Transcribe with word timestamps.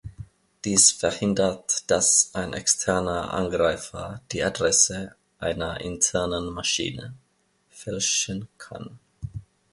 Dies 0.65 0.89
verhindert, 0.91 1.83
dass 1.91 2.31
ein 2.33 2.53
externer 2.53 3.35
Angreifer 3.35 4.19
die 4.31 4.41
Adresse 4.43 5.13
einer 5.37 5.79
internen 5.79 6.49
Maschine 6.51 7.13
fälschen 7.69 8.47
kann. 8.57 8.97